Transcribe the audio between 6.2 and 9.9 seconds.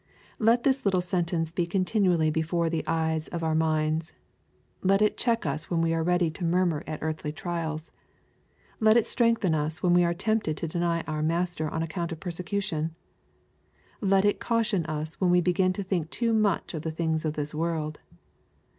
to murmur at earthly trials. Let it strengthen us